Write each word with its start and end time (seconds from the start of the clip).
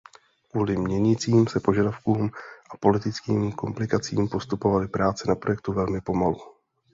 Kvůli 0.51 0.77
měnícím 0.77 1.47
se 1.47 1.59
požadavkům 1.59 2.31
a 2.71 2.77
politickým 2.77 3.51
komplikacím 3.51 4.27
postupovaly 4.29 4.87
práce 4.87 5.23
na 5.27 5.35
projektu 5.35 5.73
velmi 5.73 6.01
pomalu. 6.01 6.37